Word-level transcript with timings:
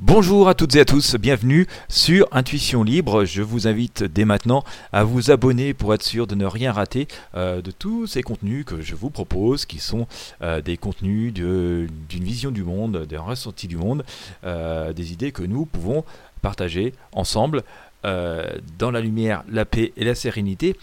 Bonjour 0.00 0.48
à 0.48 0.54
toutes 0.54 0.76
et 0.76 0.80
à 0.80 0.84
tous, 0.84 1.16
bienvenue 1.16 1.66
sur 1.88 2.28
Intuition 2.30 2.84
Libre. 2.84 3.24
Je 3.24 3.42
vous 3.42 3.66
invite 3.66 4.04
dès 4.04 4.24
maintenant 4.24 4.62
à 4.92 5.02
vous 5.02 5.32
abonner 5.32 5.74
pour 5.74 5.92
être 5.92 6.04
sûr 6.04 6.28
de 6.28 6.36
ne 6.36 6.46
rien 6.46 6.70
rater 6.70 7.08
euh, 7.34 7.60
de 7.60 7.72
tous 7.72 8.06
ces 8.06 8.22
contenus 8.22 8.64
que 8.64 8.80
je 8.80 8.94
vous 8.94 9.10
propose, 9.10 9.66
qui 9.66 9.80
sont 9.80 10.06
euh, 10.40 10.60
des 10.60 10.76
contenus 10.76 11.32
d'une 11.32 11.88
vision 12.08 12.52
du 12.52 12.62
monde, 12.62 13.06
d'un 13.06 13.22
ressenti 13.22 13.66
du 13.66 13.76
monde, 13.76 14.04
euh, 14.44 14.92
des 14.92 15.12
idées 15.12 15.32
que 15.32 15.42
nous 15.42 15.66
pouvons 15.66 16.04
partager 16.42 16.94
ensemble 17.10 17.64
dans 18.04 18.92
la 18.92 19.00
lumière, 19.00 19.42
la 19.50 19.64
paix 19.64 19.92
et 19.96 20.04
la 20.04 20.14
sérénité. 20.14 20.76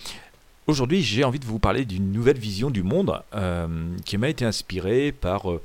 Aujourd'hui, 0.68 1.04
j'ai 1.04 1.23
envie 1.23 1.38
de 1.38 1.45
vous 1.45 1.59
parler 1.59 1.86
d'une 1.86 2.11
nouvelle 2.11 2.39
vision 2.39 2.71
du 2.71 2.82
monde 2.82 3.21
euh, 3.36 3.68
qui 4.04 4.18
m'a 4.18 4.29
été 4.29 4.45
inspirée 4.45 5.11
par, 5.11 5.52
euh, 5.52 5.61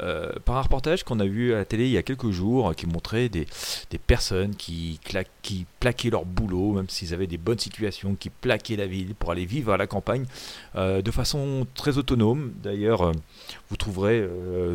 euh, 0.00 0.32
par 0.44 0.56
un 0.56 0.62
reportage 0.62 1.04
qu'on 1.04 1.20
a 1.20 1.26
vu 1.26 1.54
à 1.54 1.58
la 1.58 1.64
télé 1.64 1.84
il 1.84 1.92
y 1.92 1.96
a 1.96 2.02
quelques 2.02 2.32
jours 2.32 2.74
qui 2.74 2.88
montrait 2.88 3.28
des, 3.28 3.46
des 3.90 3.98
personnes 3.98 4.56
qui, 4.56 4.98
qui 5.42 5.64
plaquaient 5.78 6.10
leur 6.10 6.24
boulot, 6.24 6.72
même 6.72 6.88
s'ils 6.88 7.14
avaient 7.14 7.28
des 7.28 7.38
bonnes 7.38 7.60
situations, 7.60 8.16
qui 8.16 8.30
plaquaient 8.30 8.74
la 8.74 8.88
ville 8.88 9.14
pour 9.14 9.30
aller 9.30 9.46
vivre 9.46 9.72
à 9.72 9.76
la 9.76 9.86
campagne 9.86 10.24
de 10.74 11.10
façon 11.12 11.64
très 11.76 11.96
autonome. 11.98 12.52
D'ailleurs, 12.64 13.12
vous 13.70 13.76
trouverez 13.76 14.28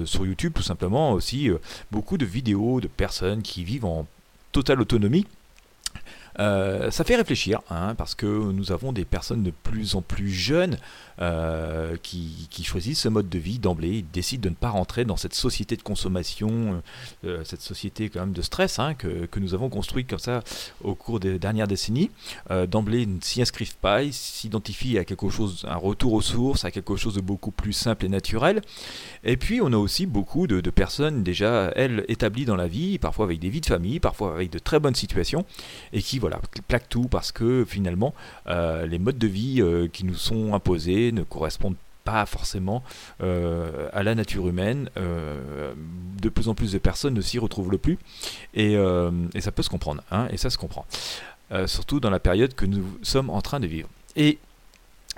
sur 0.05 0.25
YouTube 0.25 0.53
tout 0.55 0.63
simplement 0.63 1.11
aussi 1.11 1.49
beaucoup 1.91 2.17
de 2.17 2.25
vidéos 2.25 2.80
de 2.80 2.88
personnes 2.88 3.41
qui 3.41 3.66
vivent 3.66 3.86
en 3.86 4.08
totale 4.53 4.80
autonomie 4.80 5.25
euh, 6.40 6.91
ça 6.91 7.04
fait 7.04 7.16
réfléchir, 7.16 7.62
hein, 7.70 7.96
parce 7.96 8.16
que 8.16 8.26
nous 8.26 8.72
avons 8.72 8.94
des 8.94 9.05
personnes 9.05 9.44
de 9.44 9.52
plus 9.52 9.95
en 9.95 10.02
plus 10.02 10.30
jeunes 10.30 10.78
euh, 11.20 11.98
qui, 12.04 12.48
choisissent 12.64 13.02
ce 13.02 13.09
mode 13.09 13.30
de 13.30 13.40
vie 13.40 13.59
d'emblée, 13.59 14.00
ils 14.00 14.12
décident 14.12 14.44
de 14.44 14.50
ne 14.50 14.55
pas 14.55 14.70
rentrer 14.70 15.05
dans 15.05 15.16
cette 15.16 15.34
société 15.34 15.78
de 15.78 15.81
consommation, 15.81 16.81
euh, 17.23 17.44
cette 17.45 17.62
société 17.62 18.09
quand 18.09 18.20
même 18.20 18.34
de 18.34 18.42
stress 18.42 18.78
hein, 18.78 18.94
que, 18.94 19.26
que, 19.26 19.40
nous 19.40 19.54
avons 19.54 19.70
construite 19.70 20.09
comme 20.09 20.20
ça 20.20 20.42
au 20.84 20.95
cours 20.95 21.20
des 21.22 21.40
dernières 21.40 21.68
décennies. 21.68 22.11
d'emblée, 22.67 23.04
ils 23.04 23.16
ne 23.16 23.22
s'y 23.22 23.42
inscrivent 23.42 23.78
pas, 23.78 24.04
ils 24.04 24.14
s'identifient 24.14 24.98
à 24.98 25.06
quelque 25.06 25.30
chose, 25.30 25.66
un 25.67 25.78
retour 25.78 26.14
aux 26.14 26.22
sources, 26.22 26.66
à 26.66 26.72
quelque 26.72 26.98
chose 26.98 27.16
de 27.16 27.22
beaucoup 27.22 27.52
plus 27.52 27.73
simple 27.73 28.06
et 28.06 28.09
naturel. 28.09 28.61
Et 29.23 29.38
puis, 29.38 29.61
on 29.61 29.72
a 29.72 29.78
aussi 29.78 30.06
beaucoup 30.06 30.45
de, 30.45 30.59
de 30.59 30.70
personnes 30.70 31.23
déjà, 31.23 31.72
elles, 31.76 32.04
établies 32.09 32.45
dans 32.45 32.56
la 32.56 32.67
vie, 32.67 33.00
parfois 33.00 33.26
avec 33.26 33.39
des 33.39 33.50
vies 33.50 33.61
de 33.61 33.66
famille, 33.66 34.00
parfois 34.00 34.33
avec 34.33 34.52
de 34.52 34.59
très 34.59 34.80
bonnes 34.80 34.95
situations, 34.95 35.45
et 35.94 36.02
qui, 36.02 36.20
voilà, 36.28 36.42
plaque 36.67 36.89
tout 36.89 37.08
parce 37.08 37.31
que 37.31 37.64
finalement 37.66 38.14
euh, 38.47 38.86
les 38.86 39.00
modes 39.00 39.17
de 39.17 39.28
vie 39.28 39.61
euh, 39.61 39.88
qui 39.88 40.03
nous 40.03 40.16
sont 40.16 40.53
imposés 40.53 41.14
ne 41.14 41.23
correspondent 41.23 41.78
pas 42.03 42.25
forcément 42.25 42.83
euh, 43.22 43.89
à 43.94 44.03
la 44.03 44.14
nature 44.14 44.48
humaine. 44.48 44.89
de 44.95 46.30
plus 46.30 46.50
en 46.50 46.55
plus 46.55 46.73
de 46.73 46.78
personnes 46.80 47.14
ne 47.14 47.22
s'y 47.22 47.39
retrouvent 47.39 47.72
le 47.72 47.78
plus 47.78 47.98
et, 48.53 48.75
ça 49.39 49.52
peut 49.52 49.64
se 49.64 49.70
comprendre, 49.70 50.03
hein, 50.11 50.28
et 50.31 50.38
ça 50.38 50.50
se 50.50 50.58
comprend. 50.58 50.86
surtout 51.66 52.00
dans 52.00 52.09
la 52.09 52.20
période 52.20 52.53
que 52.53 52.66
nous 52.66 52.86
sommes 53.03 53.30
en 53.30 53.42
train 53.42 53.59
de 53.59 53.67
vivre. 53.67 53.89
Et 54.16 54.38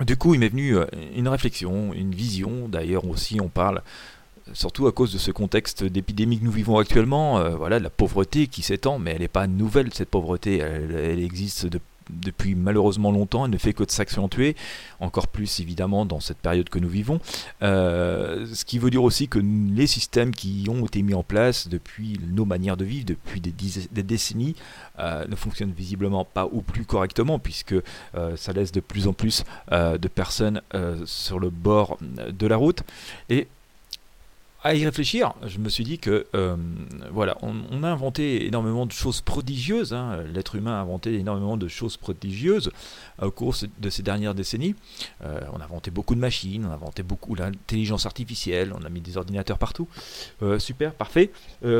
du 0.05 0.15
coup, 0.15 0.33
il 0.33 0.39
m'est 0.39 0.49
venu 0.49 0.77
une 1.15 1.27
réflexion, 1.27 1.93
une 1.93 2.13
vision. 2.15 2.67
D'ailleurs, 2.69 3.05
aussi, 3.05 3.39
on 3.41 3.49
parle 3.49 3.81
surtout 4.53 4.87
à 4.87 4.91
cause 4.91 5.13
de 5.13 5.17
ce 5.17 5.31
contexte 5.31 5.83
d'épidémie 5.83 6.39
que 6.39 6.45
nous 6.45 6.51
vivons 6.51 6.77
actuellement, 6.77 7.39
euh, 7.39 7.55
voilà, 7.55 7.79
la 7.79 7.89
pauvreté 7.89 8.47
qui 8.47 8.61
s'étend, 8.61 8.99
mais 8.99 9.11
elle 9.11 9.21
n'est 9.21 9.27
pas 9.27 9.47
nouvelle, 9.47 9.93
cette 9.93 10.09
pauvreté, 10.09 10.57
elle, 10.57 11.19
existe 11.19 11.67
depuis 12.09 12.55
malheureusement 12.55 13.11
longtemps, 13.11 13.45
elle 13.45 13.51
ne 13.51 13.57
fait 13.57 13.73
que 13.73 13.83
de 13.83 13.91
s'accentuer, 13.91 14.55
encore 14.99 15.27
plus 15.27 15.59
évidemment 15.59 16.05
dans 16.05 16.19
cette 16.19 16.39
période 16.39 16.67
que 16.67 16.79
nous 16.79 16.89
vivons. 16.89 17.19
Euh, 17.61 18.47
ce 18.51 18.65
qui 18.65 18.79
veut 18.79 18.89
dire 18.89 19.03
aussi 19.03 19.27
que 19.27 19.37
les 19.37 19.85
systèmes 19.85 20.31
qui 20.31 20.65
ont 20.69 20.85
été 20.85 21.03
mis 21.03 21.13
en 21.13 21.21
place 21.21 21.67
depuis 21.67 22.19
nos 22.33 22.45
manières 22.45 22.77
de 22.77 22.85
vivre, 22.85 23.05
depuis 23.05 23.41
des, 23.41 24.03
décennies, 24.03 24.55
euh, 24.97 25.25
ne 25.27 25.35
fonctionnent 25.35 25.71
visiblement 25.71 26.25
pas 26.25 26.47
ou 26.51 26.61
plus 26.61 26.83
correctement, 26.83 27.37
puisque 27.37 27.75
ça 28.35 28.53
laisse 28.53 28.71
de 28.71 28.79
plus 28.79 29.07
en 29.07 29.13
plus 29.13 29.43
de 29.71 30.07
personnes 30.07 30.61
sur 31.05 31.39
le 31.39 31.51
bord 31.51 31.99
de 32.01 32.47
la 32.47 32.57
route. 32.57 32.81
Et 33.29 33.47
à 34.61 34.75
y 34.75 34.83
réfléchir, 34.83 35.33
je 35.47 35.57
me 35.57 35.69
suis 35.69 35.85
dit 35.85 35.99
que 35.99 36.27
euh, 36.35 36.57
voilà, 37.11 37.37
on, 37.41 37.83
a 37.83 37.87
inventé 37.87 38.45
énormément 38.45 38.85
de 38.85 38.91
choses 38.91 39.21
prodigieuses. 39.21 39.93
Hein. 39.93 40.21
L'être 40.33 40.55
humain 40.55 40.73
a 40.73 40.81
inventé 40.81 41.13
énormément 41.15 41.55
de 41.55 41.69
choses 41.69 41.95
prodigieuses 41.95 42.69
au 43.21 43.31
cours 43.31 43.55
de 43.79 43.89
ces 43.89 44.03
dernières 44.03 44.35
décennies. 44.35 44.75
Euh, 45.23 45.39
on 45.53 45.61
a 45.61 45.63
inventé 45.63 45.91
beaucoup 45.91 46.13
de 46.13 46.19
machines, 46.19 46.65
on 46.65 46.71
a 46.71 46.73
inventé 46.73 47.03
beaucoup 47.03 47.35
l'intelligence 47.35 48.05
artificielle, 48.05 48.73
on 48.77 48.83
a 48.83 48.89
mis 48.89 48.99
des 48.99 49.15
ordinateurs 49.15 49.57
partout. 49.57 49.87
Euh, 50.41 50.59
super, 50.59 50.93
parfait. 50.93 51.31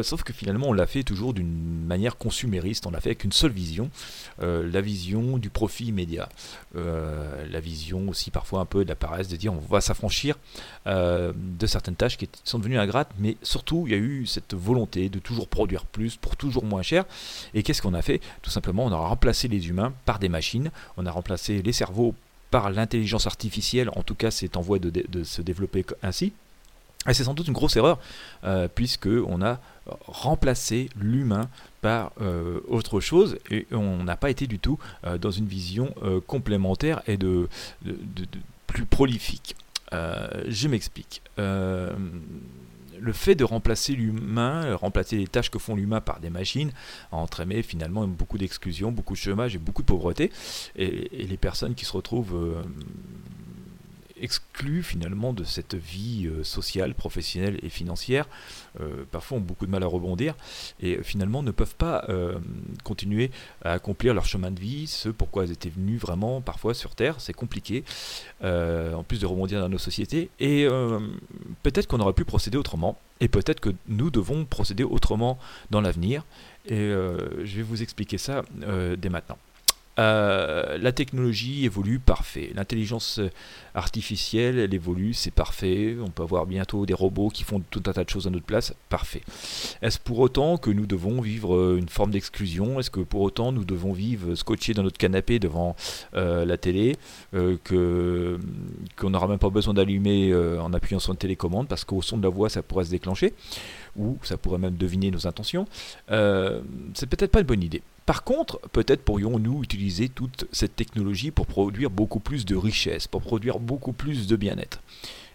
sauf 0.02 0.24
que 0.24 0.32
finalement, 0.32 0.70
on 0.70 0.74
l'a 0.74 0.88
fait 0.88 1.04
toujours 1.04 1.34
d'une 1.34 1.86
manière 1.86 2.18
consumériste. 2.18 2.88
On 2.88 2.92
l'a 2.92 3.02
fait 3.02 3.10
avec 3.10 3.26
une 3.26 3.34
seule 3.34 3.52
vision, 3.52 3.90
la 4.40 4.82
vision 4.82 5.38
du 5.38 5.50
profit 5.50 5.88
immédiat, 5.88 6.30
la 6.76 7.60
vision 7.60 8.08
aussi 8.08 8.32
parfois 8.32 8.62
un 8.62 8.66
peu 8.66 8.86
de 8.86 8.90
la 8.90 8.96
paresse 8.96 9.28
de 9.28 9.36
dire 9.36 9.54
on 9.54 9.60
va 9.60 9.82
s'affranchir 9.82 10.38
de 10.86 11.68
certaines 11.68 11.96
tâches 11.96 12.18
qui 12.18 12.30
sont 12.46 12.60
devenues 12.60 12.69
ingrate, 12.78 13.10
mais 13.20 13.38
surtout 13.42 13.84
il 13.88 13.92
y 13.92 13.96
a 13.96 14.00
eu 14.00 14.26
cette 14.26 14.54
volonté 14.54 15.10
de 15.10 15.20
toujours 15.20 15.48
produire 15.48 15.86
plus 15.86 16.16
pour 16.16 16.36
toujours 16.36 16.66
moins 16.66 16.82
cher. 16.82 17.06
Et 17.54 17.64
qu'est-ce 17.64 17.82
qu'on 17.82 17.94
a 17.94 18.02
fait? 18.02 18.22
Tout 18.42 18.50
simplement, 18.50 18.86
on 18.86 18.92
a 18.92 18.98
remplacé 18.98 19.48
les 19.48 19.70
humains 19.70 19.94
par 20.06 20.20
des 20.20 20.30
machines, 20.30 20.72
on 20.98 21.06
a 21.06 21.12
remplacé 21.12 21.62
les 21.62 21.74
cerveaux 21.74 22.14
par 22.52 22.72
l'intelligence 22.72 23.28
artificielle, 23.28 23.90
en 23.96 24.04
tout 24.04 24.16
cas 24.16 24.32
c'est 24.32 24.58
en 24.58 24.62
voie 24.62 24.80
de, 24.80 25.24
se 25.24 25.42
développer 25.42 25.86
ainsi. 26.04 26.34
Et 27.08 27.14
c'est 27.14 27.24
sans 27.24 27.34
doute 27.34 27.48
une 27.48 27.54
grosse 27.54 27.78
erreur, 27.78 27.98
euh, 28.44 28.68
puisque 28.68 29.08
on 29.08 29.42
a 29.42 29.60
remplacé 30.08 30.90
l'humain 31.00 31.50
par 31.82 32.12
euh, 32.22 32.60
autre 32.68 33.00
chose 33.00 33.38
et 33.50 33.68
on 33.72 34.04
n'a 34.04 34.18
pas 34.18 34.30
été 34.30 34.48
du 34.48 34.60
tout 34.60 34.78
euh, 35.06 35.18
dans 35.18 35.32
une 35.32 35.46
vision 35.46 35.94
euh, 36.04 36.20
complémentaire 36.26 37.02
et 37.08 37.18
de 37.18 37.48
plus 38.68 38.86
prolifique. 38.86 39.56
Je 39.92 40.68
m'explique 40.68 41.22
le 43.00 43.14
fait 43.14 43.36
de 43.36 43.44
remplacer 43.44 43.94
l'humain, 43.94 44.76
remplacer 44.76 45.18
les 45.18 45.28
tâches 45.28 45.50
que 45.50 45.60
font 45.60 45.76
l'humain 45.76 46.02
par 46.02 46.20
des 46.20 46.30
machines, 46.30 46.72
a 47.12 47.18
entraîné 47.18 47.64
finalement 47.64 48.08
beaucoup 48.08 48.38
d'exclusion, 48.38 48.92
beaucoup 48.92 49.14
de 49.14 49.20
chômage 49.20 49.56
et 49.56 49.60
beaucoup 49.60 49.82
de 49.82 49.88
pauvreté. 49.88 50.32
Et, 50.76 51.28
les 51.30 51.38
personnes 51.38 51.76
qui 51.76 51.86
se 51.86 51.94
retrouvent 51.94 52.36
euh, 52.36 52.62
exclus 54.22 54.84
finalement 54.84 55.34
de 55.34 55.44
cette 55.44 55.76
vie 55.76 56.28
euh, 56.28 56.44
sociale, 56.44 56.94
professionnelle 56.94 57.60
et 57.64 57.70
financière, 57.70 58.28
euh, 58.80 59.06
parfois 59.12 59.38
ont 59.38 59.42
beaucoup 59.42 59.66
de 59.66 59.72
mal 59.72 59.84
à 59.84 59.88
rebondir 59.88 60.36
et 60.80 60.98
euh, 60.98 61.04
finalement 61.04 61.44
ne 61.44 61.52
peuvent 61.52 61.76
pas 61.76 62.08
continuer 62.84 63.32
à 63.64 63.74
accomplir 63.74 64.14
leur 64.14 64.26
chemin 64.26 64.52
de 64.52 64.60
vie, 64.60 64.88
ce 64.88 65.10
pourquoi 65.10 65.44
elles 65.44 65.52
étaient 65.52 65.70
venues 65.70 65.98
vraiment 65.98 66.42
parfois 66.42 66.74
sur 66.74 66.96
Terre, 66.96 67.16
c'est 67.20 67.34
compliqué, 67.34 67.84
en 68.42 69.04
plus 69.04 69.20
de 69.20 69.26
rebondir 69.26 69.60
dans 69.60 69.70
nos 69.70 69.78
sociétés, 69.78 70.30
et 70.40 70.68
peut-être 71.64 71.88
qu'on 71.88 72.00
aurait 72.00 72.14
pu 72.14 72.26
procéder 72.26 72.58
autrement, 72.58 72.98
et 73.20 73.28
peut-être 73.28 73.60
que 73.60 73.70
nous 73.88 74.10
devons 74.10 74.46
procéder 74.46 74.84
autrement 74.84 75.38
dans 75.72 75.82
l'avenir, 75.82 76.26
et 76.66 76.78
je 76.80 77.56
vais 77.56 77.64
vous 77.64 77.82
expliquer 77.82 78.18
ça 78.18 78.44
dès 78.98 79.10
maintenant. 79.10 79.38
Euh, 80.00 80.78
la 80.78 80.92
technologie 80.94 81.66
évolue 81.66 82.00
parfait. 82.00 82.52
L'intelligence 82.56 83.20
artificielle, 83.76 84.58
elle 84.58 84.74
évolue, 84.74 85.14
c'est 85.14 85.32
parfait. 85.32 85.98
On 86.02 86.10
peut 86.10 86.24
avoir 86.24 86.46
bientôt 86.46 86.86
des 86.86 86.94
robots 86.94 87.30
qui 87.30 87.44
font 87.44 87.62
tout 87.70 87.84
un 87.86 87.92
tas 87.92 88.06
de 88.06 88.10
choses 88.10 88.26
à 88.26 88.30
notre 88.30 88.46
place, 88.46 88.74
parfait. 88.88 89.22
Est-ce 89.82 90.00
pour 90.00 90.20
autant 90.20 90.58
que 90.58 90.70
nous 90.70 90.86
devons 90.86 91.20
vivre 91.20 91.56
euh, 91.56 91.78
une 91.78 91.90
forme 91.90 92.12
d'exclusion? 92.12 92.80
Est-ce 92.80 92.90
que 92.90 93.02
pour 93.02 93.22
autant 93.22 93.52
nous 93.52 93.66
devons 93.66 93.92
vivre 93.92 94.36
scotchés 94.36 94.74
dans 94.74 94.84
notre 94.84 94.98
canapé 94.98 95.38
devant 95.38 95.76
euh, 96.16 96.46
la 96.46 96.58
télé, 96.58 96.96
que 97.64 98.40
qu'on 98.96 99.10
n'aura 99.10 99.28
même 99.28 99.40
pas 99.40 99.50
besoin 99.50 99.74
d'allumer 99.74 100.34
en 100.34 100.74
appuyant 100.74 101.00
sur 101.00 101.12
une 101.12 101.18
télécommande 101.18 101.68
parce 101.68 101.84
qu'au 101.84 102.02
son 102.02 102.18
de 102.18 102.24
la 102.24 102.30
voix 102.30 102.50
ça 102.50 102.64
pourrait 102.64 102.86
se 102.86 102.92
déclencher? 102.92 103.34
Ou 103.96 104.18
ça 104.24 104.38
pourrait 104.38 104.60
même 104.60 104.78
deviner 104.78 105.12
nos 105.12 105.28
intentions? 105.28 105.68
C'est 106.08 107.08
peut-être 107.10 107.32
pas 107.32 107.42
une 107.42 107.48
bonne 107.48 107.64
idée. 107.64 107.82
Par 108.10 108.24
contre, 108.24 108.60
peut-être 108.72 109.04
pourrions-nous 109.04 109.62
utiliser 109.62 110.10
toute 110.10 110.46
cette 110.52 110.76
technologie 110.76 111.30
pour 111.30 111.46
produire 111.46 111.92
beaucoup 111.92 112.20
plus 112.20 112.44
de 112.44 112.56
richesse, 112.56 113.06
pour 113.06 113.22
produire 113.22 113.60
beaucoup 113.60 113.94
plus 113.94 114.26
de 114.26 114.36
bien-être. 114.36 114.82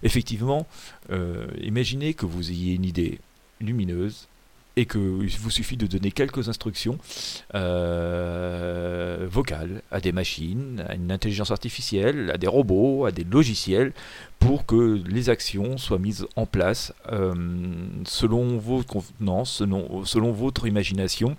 Effectivement, 0.03 0.67
euh, 1.11 1.47
imaginez 1.63 2.15
que 2.15 2.27
vous 2.27 2.51
ayez 2.51 2.75
une 2.75 2.85
idée 2.85 3.21
lumineuse 3.61 4.27
et 4.75 4.87
qu'il 4.87 5.31
vous 5.39 5.51
suffit 5.51 5.77
de 5.77 5.87
donner 5.87 6.11
quelques 6.11 6.49
instructions 6.49 6.99
euh, 7.55 9.29
vocales 9.31 9.83
à 9.93 10.01
des 10.01 10.11
machines, 10.11 10.85
à 10.89 10.97
une 10.97 11.13
intelligence 11.13 11.53
artificielle, 11.53 12.33
à 12.35 12.39
des 12.39 12.49
robots, 12.49 13.05
à 13.05 13.13
des 13.13 13.23
logiciels, 13.23 13.93
pour 14.41 14.67
que 14.67 15.01
les 15.07 15.31
actions 15.31 15.79
soient 15.79 16.01
mises 16.01 16.27
en 16.35 16.45
place 16.45 16.93
euh, 17.13 17.35
selon 18.05 18.59
vos 18.59 18.83
convenances, 18.83 19.63
selon 20.05 20.33
votre 20.33 20.67
imagination 20.67 21.37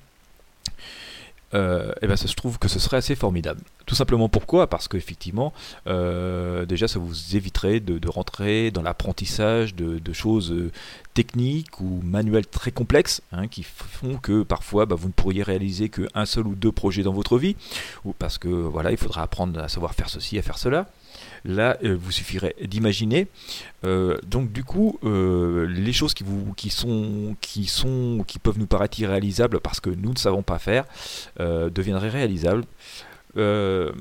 euh, 1.56 1.94
eh 2.02 2.08
ben, 2.08 2.18
ça 2.18 2.28
se 2.28 2.36
trouve 2.36 2.60
que 2.60 2.68
ce 2.68 2.80
serait 2.80 2.98
assez 2.98 3.16
formidable. 3.16 3.62
Tout 3.86 3.96
simplement 3.96 4.28
pourquoi? 4.28 4.68
Parce 4.68 4.88
qu'effectivement, 4.88 5.54
euh, 5.88 6.66
déjà, 6.66 6.88
ça 6.88 7.00
vous 7.00 7.36
éviterait 7.36 7.80
de, 7.80 8.10
rentrer 8.10 8.72
dans 8.72 8.82
l'apprentissage 8.82 9.74
de, 9.74 10.14
choses 10.14 10.52
euh, 10.52 10.72
techniques 11.14 11.80
ou 11.80 12.02
manuelles 12.04 12.48
très 12.48 12.72
complexes, 12.72 13.22
hein, 13.32 13.48
qui 13.48 13.64
font 13.64 14.18
que 14.18 14.44
parfois 14.44 14.86
bah, 14.86 14.96
vous 14.96 15.08
ne 15.08 15.14
pourriez 15.14 15.44
réaliser 15.44 15.90
qu'un 15.90 16.26
seul 16.26 16.48
ou 16.48 16.56
deux 16.56 16.72
projets 16.72 17.04
dans 17.04 17.14
votre 17.14 17.38
vie, 17.38 17.56
ou 18.04 18.14
parce 18.14 18.38
que 18.38 18.50
voilà, 18.50 18.92
il 18.92 18.98
faudra 18.98 19.24
apprendre 19.24 19.60
à 19.60 19.70
savoir 19.70 19.94
faire 19.94 20.10
ceci, 20.10 20.38
à 20.38 20.42
faire 20.42 20.58
cela. 20.58 20.88
Là, 21.44 21.78
il 21.82 21.94
vous 21.94 22.12
suffirait 22.12 22.56
d'imaginer. 22.64 23.28
donc 23.84 24.52
du 24.52 24.64
coup, 24.64 25.00
les 25.04 25.94
choses 25.94 26.14
qui 26.14 26.24
vous, 26.24 26.54
qui 26.54 26.70
sont, 26.70 27.36
qui 27.42 27.66
sont, 27.66 28.24
qui 28.28 28.40
peuvent 28.40 28.60
nous 28.60 28.68
paraître 28.68 29.00
irréalisables 29.00 29.60
parce 29.60 29.80
que 29.80 29.90
nous 29.90 30.12
ne 30.12 30.18
savons 30.18 30.44
pas 30.44 30.60
faire, 30.60 30.86
deviendraient 31.40 32.10
réalisables 32.10 32.66
euh, 33.38 33.92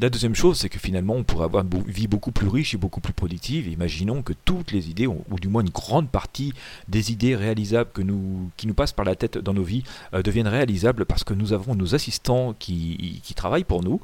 la 0.00 0.10
deuxième 0.10 0.34
chose, 0.34 0.58
c'est 0.58 0.68
que 0.68 0.78
finalement, 0.78 1.14
on 1.14 1.24
pourrait 1.24 1.44
avoir 1.44 1.64
une 1.64 1.82
vie 1.82 2.06
beaucoup 2.06 2.32
plus 2.32 2.48
riche 2.48 2.74
et 2.74 2.76
beaucoup 2.76 3.00
plus 3.00 3.12
productive. 3.12 3.68
Imaginons 3.68 4.22
que 4.22 4.32
toutes 4.44 4.72
les 4.72 4.90
idées, 4.90 5.06
ou, 5.06 5.24
du 5.40 5.48
moins 5.48 5.62
une 5.62 5.70
grande 5.70 6.08
partie 6.08 6.52
des 6.88 7.12
idées 7.12 7.36
réalisables 7.36 7.90
que 7.92 8.02
nous, 8.02 8.50
qui 8.56 8.66
nous 8.66 8.74
passent 8.74 8.92
par 8.92 9.04
la 9.04 9.16
tête 9.16 9.38
dans 9.38 9.54
nos 9.54 9.62
vies, 9.62 9.82
euh, 10.14 10.22
deviennent 10.22 10.48
réalisables 10.48 11.04
parce 11.04 11.24
que 11.24 11.34
nous 11.34 11.52
avons 11.52 11.74
nos 11.74 11.94
assistants 11.94 12.54
qui, 12.58 13.22
travaillent 13.36 13.62
pour 13.62 13.84
nous 13.84 14.00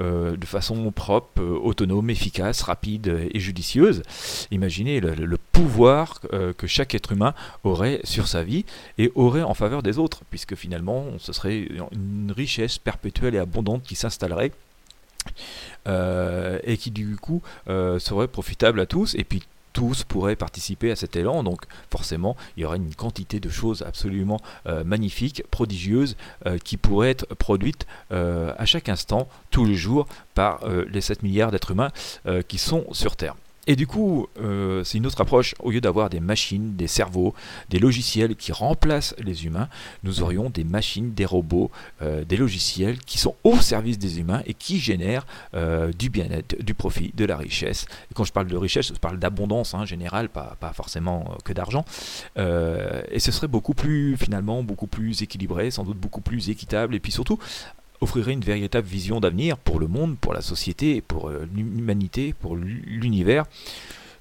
euh, 0.00 0.34
de 0.36 0.46
façon 0.46 0.90
propre, 0.92 1.42
autonome, 1.42 2.08
efficace, 2.08 2.62
rapide 2.62 3.28
et 3.34 3.38
judicieuse. 3.38 4.02
Imaginez 4.50 5.00
le, 5.00 5.14
le 5.14 5.38
pouvoir 5.62 6.20
que 6.56 6.66
chaque 6.66 6.94
être 6.94 7.12
humain 7.12 7.34
aurait 7.64 8.00
sur 8.04 8.28
sa 8.28 8.42
vie 8.42 8.64
et 8.96 9.10
aurait 9.14 9.42
en 9.42 9.54
faveur 9.54 9.82
des 9.82 9.98
autres, 9.98 10.22
puisque 10.30 10.54
finalement, 10.54 11.04
ce 11.18 11.32
serait 11.32 11.68
une 11.92 12.32
richesse 12.34 12.78
perpétuelle 12.78 13.34
et 13.34 13.38
abondante 13.38 13.82
qui 13.82 13.96
s'installe 13.96 14.32
euh, 15.86 16.58
et 16.64 16.76
qui 16.76 16.90
du 16.90 17.16
coup 17.16 17.42
euh, 17.68 17.98
serait 17.98 18.28
profitable 18.28 18.80
à 18.80 18.86
tous 18.86 19.14
et 19.14 19.24
puis 19.24 19.42
tous 19.72 20.02
pourraient 20.02 20.36
participer 20.36 20.90
à 20.90 20.96
cet 20.96 21.16
élan, 21.16 21.42
donc 21.42 21.62
forcément 21.90 22.36
il 22.56 22.62
y 22.62 22.66
aurait 22.66 22.78
une 22.78 22.94
quantité 22.94 23.38
de 23.40 23.48
choses 23.48 23.82
absolument 23.82 24.40
euh, 24.66 24.82
magnifiques, 24.84 25.42
prodigieuses, 25.50 26.16
qui 26.64 26.76
pourraient 26.76 27.10
être 27.10 27.26
produites 27.36 27.86
à 28.10 28.64
chaque 28.64 28.88
instant, 28.88 29.28
tous 29.50 29.64
les 29.64 29.76
jours, 29.76 30.06
par 30.34 30.66
les 30.66 31.00
7 31.00 31.22
milliards 31.22 31.50
d'êtres 31.50 31.70
humains 31.70 31.92
qui 32.48 32.58
sont 32.58 32.86
sur 32.92 33.14
Terre. 33.16 33.36
Et 33.68 33.76
du 33.76 33.86
coup, 33.86 34.26
euh, 34.40 34.82
c'est 34.82 34.96
une 34.96 35.06
autre 35.06 35.20
approche. 35.20 35.54
Au 35.60 35.70
lieu 35.70 35.82
d'avoir 35.82 36.08
des 36.08 36.20
machines, 36.20 36.74
des 36.74 36.86
cerveaux, 36.86 37.34
des 37.68 37.78
logiciels 37.78 38.34
qui 38.34 38.50
remplacent 38.50 39.14
les 39.18 39.44
humains, 39.44 39.68
nous 40.04 40.22
aurions 40.22 40.48
des 40.48 40.64
machines, 40.64 41.12
des 41.12 41.26
robots, 41.26 41.70
euh, 42.00 42.24
des 42.24 42.38
logiciels 42.38 42.98
qui 42.98 43.18
sont 43.18 43.36
au 43.44 43.56
service 43.56 43.98
des 43.98 44.20
humains 44.20 44.40
et 44.46 44.54
qui 44.54 44.80
génèrent 44.80 45.26
euh, 45.52 45.92
du 45.92 46.08
bien-être, 46.08 46.56
du 46.64 46.72
profit, 46.72 47.12
de 47.14 47.26
la 47.26 47.36
richesse. 47.36 47.84
Et 48.10 48.14
quand 48.14 48.24
je 48.24 48.32
parle 48.32 48.46
de 48.46 48.56
richesse, 48.56 48.88
je 48.88 48.94
parle 48.94 49.18
d'abondance 49.18 49.74
en 49.74 49.80
hein, 49.80 49.84
général, 49.84 50.30
pas, 50.30 50.56
pas 50.58 50.72
forcément 50.72 51.36
que 51.44 51.52
d'argent. 51.52 51.84
et 52.36 53.18
ce 53.18 53.30
serait 53.30 53.48
beaucoup 53.48 53.74
plus, 53.74 54.16
finalement, 54.16 54.62
beaucoup 54.62 54.86
plus 54.86 55.20
équilibré, 55.20 55.70
sans 55.70 55.84
doute 55.84 55.98
beaucoup 55.98 56.22
plus 56.22 56.48
équitable, 56.48 56.94
et 56.94 57.00
puis 57.00 57.12
surtout 57.12 57.38
offrirait 58.00 58.32
une 58.32 58.44
véritable 58.44 58.86
vision 58.86 59.20
d'avenir 59.20 59.56
pour 59.56 59.80
le 59.80 59.88
monde, 59.88 60.18
pour 60.18 60.32
la 60.32 60.40
société, 60.40 61.00
pour 61.00 61.28
euh, 61.28 61.48
l'humanité, 61.54 62.34
pour 62.38 62.56
l'univers. 62.56 63.44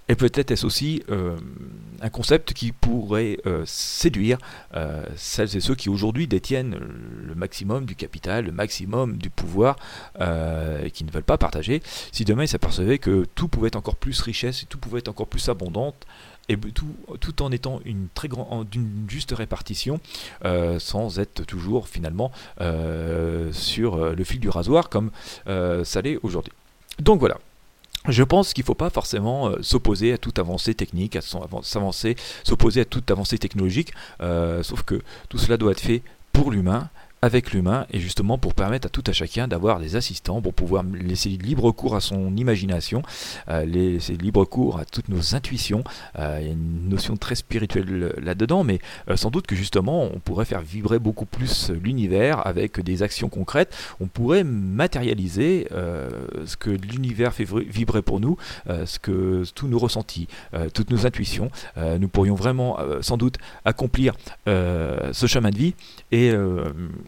Et 0.10 0.16
peut-être 0.16 0.52
est-ce 0.52 0.66
aussi 0.66 1.04
euh, 1.10 1.36
un 2.02 2.10
concept 2.10 2.54
qui 2.54 2.72
pourrait 2.72 3.40
euh, 3.46 3.64
séduire 3.66 4.38
celles 5.18 5.58
et 5.58 5.60
ceux 5.60 5.76
qui 5.76 5.90
aujourd'hui 5.90 6.28
détiennent 6.28 6.80
le 7.26 7.36
maximum 7.36 7.86
du 7.86 7.94
capital, 7.94 8.46
le 8.46 8.54
maximum 8.54 9.18
du 9.18 9.30
pouvoir, 9.30 9.76
et 10.18 10.92
qui 10.92 11.04
ne 11.04 11.12
veulent 11.12 11.24
pas 11.24 11.38
partager. 11.38 11.84
Si 12.14 12.24
demain 12.24 12.44
ils 12.44 12.48
s'apercevaient 12.48 13.00
que 13.00 13.26
tout 13.36 13.50
pouvait 13.50 13.68
être 13.68 13.76
encore 13.76 13.98
plus 13.98 14.22
richesse 14.22 14.64
et 14.64 14.66
tout 14.66 14.78
pouvait 14.78 15.00
être 15.00 15.10
encore 15.10 15.28
plus 15.28 15.50
abondante, 15.50 16.08
et 16.50 16.58
tout, 16.58 17.44
en 17.44 17.52
étant 17.52 17.82
une 17.86 18.08
très 18.14 18.28
grande, 18.28 18.68
d'une 18.70 19.06
juste 19.08 19.32
répartition, 19.32 20.00
euh, 20.46 20.80
sans 20.80 21.20
être 21.20 21.46
toujours 21.46 21.88
finalement 21.88 22.32
euh, 22.62 23.52
sur 23.52 23.96
euh, 23.96 24.16
le 24.16 24.24
fil 24.24 24.40
du 24.40 24.50
rasoir 24.50 24.90
comme 24.90 25.12
ça 25.46 26.02
l'est 26.02 26.18
aujourd'hui. 26.24 26.54
Donc 27.00 27.20
voilà. 27.20 27.38
Je 28.08 28.24
pense 28.24 28.54
qu'il 28.54 28.62
ne 28.62 28.68
faut 28.68 28.74
pas 28.74 28.90
forcément 28.90 29.52
s'opposer 29.62 30.14
à 30.14 30.18
toute 30.18 30.40
avancée 30.40 30.74
technique, 30.74 31.18
à 31.18 31.22
s'opposer 31.22 32.82
à 32.82 32.86
toute 32.86 33.12
avancée 33.12 33.38
technologique, 33.38 33.92
sauf 34.20 34.84
que 34.84 35.02
tout 35.28 35.38
cela 35.38 35.58
doit 35.58 35.74
être 35.74 35.82
fait 35.82 36.04
pour 36.32 36.52
l'humain, 36.52 36.90
avec 37.22 37.52
l'humain 37.52 37.86
et 37.92 38.00
justement 38.00 38.38
pour 38.38 38.54
permettre 38.54 38.88
à 38.88 38.90
tout 38.90 39.04
à 39.08 39.12
chacun 39.12 39.48
d'avoir 39.48 39.80
des 39.80 39.96
assistants 39.96 40.42
pour 40.42 40.54
pouvoir 40.54 40.84
laisser 40.84 41.30
libre 41.30 41.72
cours 41.72 41.96
à 41.96 42.02
son 42.02 42.36
imagination, 42.36 43.02
euh, 43.50 43.66
laisser 43.66 44.16
libre 44.16 44.46
cours 44.46 44.80
à 44.80 44.86
toutes 44.86 45.10
nos 45.10 45.36
intuitions. 45.36 45.84
Euh, 46.20 46.38
il 46.42 46.48
y 46.48 46.50
a 46.50 46.54
une 46.54 46.90
notion 46.90 47.18
très 47.18 47.36
spirituelle 47.36 48.14
là-dedans, 48.22 48.64
mais 48.64 48.80
euh, 49.10 49.16
sans 49.16 49.32
doute 49.32 49.48
que 49.48 49.56
justement 49.56 50.04
on 50.04 50.20
pourrait 50.20 50.46
faire 50.46 50.62
vibrer 50.62 51.00
beaucoup 51.00 51.26
plus 51.26 51.72
l'univers 51.72 52.46
avec 52.46 52.80
des 52.80 53.04
actions 53.04 53.30
concrètes. 53.30 53.76
On 54.00 54.08
pourrait 54.08 54.44
matérialiser 54.44 55.68
ce 55.72 56.56
que 56.58 56.70
l'univers 56.70 57.34
fait 57.34 57.46
vibrer 57.46 58.02
pour 58.02 58.20
nous, 58.20 58.38
ce 58.68 59.00
que 59.00 59.44
tous 59.56 59.68
nos 59.68 59.80
ressentis, 59.80 60.28
toutes 60.74 60.92
nos 60.92 61.06
intuitions. 61.06 61.50
nous 62.00 62.08
pourrions 62.08 62.36
vraiment 62.36 62.78
sans 63.02 63.18
doute 63.18 63.38
accomplir 63.66 64.14
ce 64.46 65.26
chemin 65.28 65.50
de 65.50 65.58
vie 65.58 65.76
et 66.12 66.34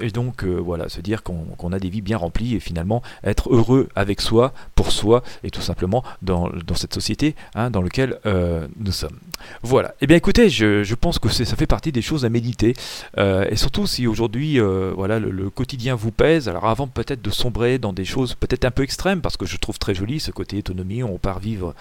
et 0.00 0.10
donc, 0.10 0.44
euh, 0.44 0.56
voilà, 0.56 0.88
se 0.88 1.00
dire 1.00 1.22
qu'on 1.22 1.72
a 1.72 1.78
des 1.78 1.90
vies 1.90 2.00
bien 2.00 2.16
remplies 2.16 2.54
et 2.54 2.60
finalement 2.60 3.02
être 3.24 3.52
heureux 3.52 3.88
avec 3.94 4.20
soi, 4.20 4.52
pour 4.74 4.90
soi, 4.90 5.22
et 5.44 5.50
tout 5.50 5.60
simplement 5.60 6.02
dans, 6.22 6.50
cette 6.74 6.94
société 6.94 7.34
hein, 7.54 7.70
dans 7.70 7.82
laquelle 7.82 8.18
euh, 8.24 8.66
nous 8.78 8.92
sommes. 8.92 9.18
Voilà. 9.62 9.90
et 9.90 10.02
eh 10.02 10.06
bien, 10.06 10.16
écoutez, 10.16 10.48
je, 10.48 10.94
pense 10.94 11.18
que 11.18 11.28
ça 11.28 11.56
fait 11.56 11.66
partie 11.66 11.92
des 11.92 12.02
choses 12.02 12.24
à 12.24 12.28
méditer. 12.28 12.74
Euh, 13.18 13.44
et 13.50 13.56
surtout, 13.56 13.86
si 13.86 14.06
aujourd'hui, 14.06 14.58
voilà, 14.58 15.18
le, 15.18 15.50
quotidien 15.50 15.94
vous 15.94 16.12
pèse, 16.12 16.48
alors 16.48 16.66
avant 16.66 16.86
peut-être 16.86 17.20
de 17.20 17.30
sombrer 17.30 17.78
dans 17.78 17.92
des 17.92 18.04
choses 18.04 18.34
peut-être 18.34 18.64
un 18.64 18.70
peu 18.70 18.82
extrêmes, 18.82 19.20
parce 19.20 19.36
que 19.36 19.44
je 19.44 19.56
trouve 19.56 19.78
très 19.78 19.94
joli 19.94 20.20
ce 20.20 20.30
côté 20.30 20.58
autonomie, 20.58 21.02
on 21.02 21.18
part 21.18 21.40
vivre 21.40 21.74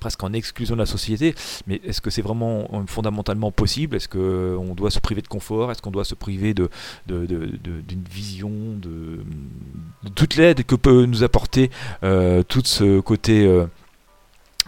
presque 0.00 0.22
en 0.24 0.32
exclusion 0.32 0.74
de 0.74 0.80
la 0.80 0.86
société, 0.86 1.34
mais 1.66 1.80
est-ce 1.84 2.00
que 2.00 2.10
c'est 2.10 2.22
vraiment 2.22 2.68
fondamentalement 2.86 3.52
possible? 3.52 3.96
Est-ce 3.96 4.08
qu'on 4.08 4.74
doit 4.74 4.90
se 4.90 4.98
priver 4.98 5.22
de 5.22 5.28
confort? 5.28 5.70
Est-ce 5.70 5.82
qu'on 5.82 5.90
doit 5.90 6.04
se 6.04 6.14
priver 6.14 6.54
de 6.54 6.68
d'une 7.26 8.04
vision, 8.10 8.50
de, 8.50 9.20
toute 10.14 10.36
l'aide 10.36 10.64
que 10.64 10.74
peut 10.74 11.06
nous 11.06 11.22
apporter 11.22 11.70
euh, 12.02 12.42
tout 12.42 12.62
ce 12.64 13.00
côté 13.00 13.46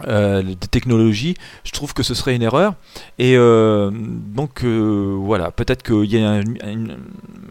euh, 0.03 0.43
des 0.43 0.55
technologies, 0.55 1.35
je 1.63 1.71
trouve 1.71 1.93
que 1.93 2.03
ce 2.03 2.13
serait 2.13 2.35
une 2.35 2.41
erreur. 2.41 2.73
Et 3.17 3.37
euh, 3.37 3.91
donc 3.93 4.65
euh, 4.65 5.15
voilà, 5.17 5.51
peut-être 5.51 5.83
qu'il 5.83 6.11
y 6.11 6.17
a 6.21 6.41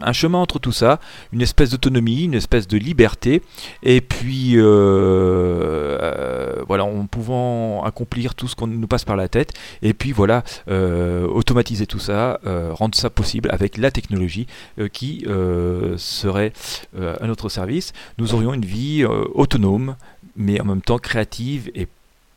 un, 0.03 0.13
chemin 0.13 0.39
entre 0.39 0.59
tout 0.59 0.73
ça, 0.73 1.01
une 1.33 1.41
espèce 1.41 1.71
d'autonomie, 1.71 2.25
une 2.25 2.35
espèce 2.35 2.69
de 2.69 2.77
liberté, 2.77 3.41
et 3.83 4.03
puis 4.03 4.57
voilà, 6.67 6.85
en 6.85 7.07
pouvant 7.07 7.83
accomplir 7.85 8.35
tout 8.35 8.47
ce 8.47 8.55
qu'on 8.55 8.67
nous 8.67 8.87
passe 8.87 9.05
par 9.05 9.17
la 9.17 9.29
tête, 9.29 9.55
et 9.81 9.95
puis 9.95 10.13
voilà, 10.13 10.45
automatiser 10.69 11.87
tout 11.87 11.99
ça, 11.99 12.41
rendre 12.45 12.95
ça 12.95 13.09
possible 13.09 13.49
avec 13.53 13.79
la 13.79 13.91
technologie 13.91 14.47
qui 14.93 15.25
serait 15.97 16.53
à 16.97 17.27
notre 17.27 17.49
service. 17.49 17.93
Nous 18.19 18.35
aurions 18.35 18.53
une 18.53 18.67
vie 18.67 19.05
autonome, 19.05 19.97
mais 20.37 20.61
en 20.61 20.65
même 20.67 20.83
temps 20.83 20.99
créative 20.99 21.71
et 21.75 21.89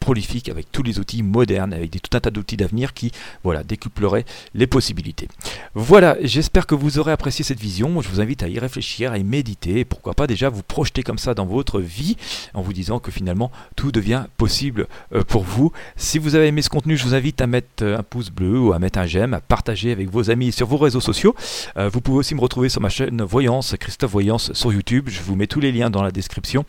prolifique 0.08 0.48
avec 0.48 0.72
tous 0.72 0.84
les 0.84 1.00
outils 1.00 1.22
modernes, 1.22 1.74
avec 1.74 1.92
tout 1.92 2.16
un 2.16 2.22
tas 2.22 2.32
d'outils 2.32 2.56
d'avenir 2.56 2.94
qui 2.94 3.12
voilà, 3.44 3.62
décupleraient 3.64 4.24
les 4.54 4.66
possibilités. 4.66 5.28
Voilà, 5.76 6.16
j'espère 6.22 6.66
que 6.66 6.76
vous 6.76 6.98
aurez 6.98 7.12
apprécié 7.12 7.44
cette 7.44 7.60
vision. 7.60 8.00
Je 8.00 8.08
vous 8.08 8.22
invite 8.22 8.42
à 8.42 8.48
y 8.48 8.58
réfléchir, 8.58 9.12
à 9.12 9.18
y 9.18 9.26
méditer, 9.26 9.84
pourquoi 9.84 10.14
pas 10.14 10.26
déjà 10.26 10.48
vous 10.48 10.64
projeter 10.64 11.04
comme 11.04 11.18
ça 11.18 11.34
dans 11.34 11.46
votre 11.46 11.82
vie 11.82 12.16
en 12.54 12.62
vous 12.62 12.72
disant 12.72 13.00
que 13.00 13.12
finalement 13.12 13.52
tout 13.76 13.92
devient 13.92 14.28
possible 14.38 14.88
euh, 15.14 15.24
pour 15.26 15.44
vous. 15.44 15.74
Si 15.98 16.20
vous 16.20 16.36
avez 16.36 16.48
aimé 16.48 16.62
ce 16.62 16.70
contenu, 16.70 16.96
je 16.96 17.04
vous 17.04 17.14
invite 17.14 17.42
à 17.42 17.48
mettre 17.48 17.84
euh, 17.84 17.98
un 17.98 18.04
pouce 18.04 18.30
bleu 18.30 18.58
ou 18.58 18.72
à 18.72 18.80
mettre 18.80 19.00
un 19.00 19.06
j'aime, 19.06 19.34
à 19.34 19.42
partager 19.42 19.92
avec 19.92 20.10
vos 20.10 20.30
amis 20.30 20.54
sur 20.54 20.68
vos 20.68 20.78
réseaux 20.78 21.02
sociaux. 21.02 21.36
Euh, 21.76 21.90
vous 21.90 22.00
pouvez 22.00 22.20
aussi 22.20 22.34
me 22.34 22.40
retrouver 22.40 22.70
sur 22.70 22.80
ma 22.80 22.88
chaîne 22.88 23.24
Voyance, 23.24 23.76
Christophe 23.78 24.12
Voyance 24.12 24.54
sur 24.54 24.72
YouTube. 24.72 25.10
Je 25.10 25.22
vous 25.22 25.36
mets 25.36 25.48
tous 25.48 25.60
les 25.60 25.74
liens 25.74 25.90
dans 25.90 26.02
la 26.02 26.12
description. 26.12 26.64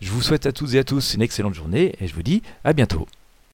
Je 0.00 0.12
vous 0.12 0.22
souhaite 0.22 0.46
à 0.46 0.52
tous 0.52 0.76
et 0.76 0.78
à 0.78 0.84
tous 0.84 1.14
une 1.14 1.22
excellente 1.22 1.54
journée 1.54 1.96
et 2.00 2.06
je 2.06 2.14
vous 2.14 2.22
dis 2.22 2.40
à 2.62 2.72
bientôt 2.72 2.83
bientôt. 2.86 3.06